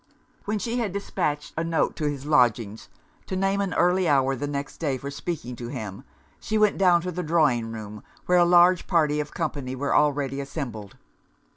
When 0.45 0.57
she 0.57 0.79
had 0.79 0.93
dispatched 0.93 1.53
a 1.55 1.63
note 1.63 1.95
to 1.97 2.05
his 2.09 2.25
lodgings, 2.25 2.89
to 3.27 3.35
name 3.35 3.61
an 3.61 3.75
early 3.75 4.09
hour 4.09 4.35
the 4.35 4.47
next 4.47 4.77
day 4.77 4.97
for 4.97 5.11
speaking 5.11 5.55
to 5.57 5.67
him, 5.67 6.05
she 6.39 6.57
went 6.57 6.79
down 6.79 7.01
into 7.01 7.11
the 7.11 7.21
drawing 7.21 7.71
room, 7.71 8.03
where 8.25 8.39
a 8.39 8.43
large 8.43 8.87
party 8.87 9.19
of 9.19 9.31
company 9.35 9.75
were 9.75 9.95
already 9.95 10.41
assembled. 10.41 10.97